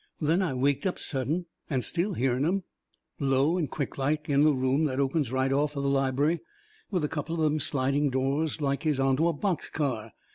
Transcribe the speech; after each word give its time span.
Then 0.19 0.41
I 0.41 0.55
waked 0.55 0.87
up 0.87 0.97
sudden, 0.97 1.45
and 1.69 1.83
still 1.85 2.15
hearn 2.15 2.43
'em, 2.43 2.63
low 3.19 3.55
and 3.59 3.69
quicklike, 3.69 4.27
in 4.29 4.41
the 4.41 4.51
room 4.51 4.85
that 4.85 4.99
opens 4.99 5.31
right 5.31 5.53
off 5.53 5.75
of 5.75 5.83
the 5.83 5.89
lib'ary 5.89 6.39
with 6.89 7.03
a 7.03 7.07
couple 7.07 7.35
of 7.35 7.41
them 7.41 7.59
sliding 7.59 8.09
doors 8.09 8.61
like 8.61 8.83
is 8.87 8.99
onto 8.99 9.27
a 9.27 9.33
box 9.33 9.69
car. 9.69 10.11